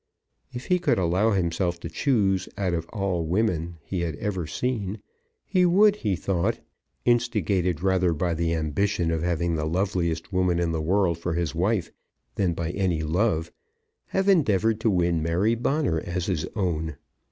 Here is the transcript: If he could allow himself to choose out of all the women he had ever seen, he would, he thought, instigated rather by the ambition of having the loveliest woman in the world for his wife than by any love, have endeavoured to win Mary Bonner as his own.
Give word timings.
If 0.51 0.65
he 0.65 0.79
could 0.79 0.97
allow 0.97 1.29
himself 1.29 1.79
to 1.81 1.87
choose 1.87 2.49
out 2.57 2.73
of 2.73 2.87
all 2.89 3.21
the 3.23 3.29
women 3.29 3.77
he 3.83 3.99
had 4.01 4.15
ever 4.15 4.47
seen, 4.47 4.99
he 5.45 5.63
would, 5.63 5.97
he 5.97 6.15
thought, 6.15 6.59
instigated 7.05 7.83
rather 7.83 8.11
by 8.11 8.33
the 8.33 8.55
ambition 8.55 9.11
of 9.11 9.21
having 9.21 9.53
the 9.53 9.65
loveliest 9.67 10.33
woman 10.33 10.57
in 10.59 10.71
the 10.71 10.81
world 10.81 11.19
for 11.19 11.35
his 11.35 11.53
wife 11.53 11.91
than 12.33 12.53
by 12.55 12.71
any 12.71 13.03
love, 13.03 13.51
have 14.07 14.27
endeavoured 14.27 14.79
to 14.79 14.89
win 14.89 15.21
Mary 15.21 15.53
Bonner 15.53 15.99
as 15.99 16.25
his 16.25 16.47
own. 16.55 16.95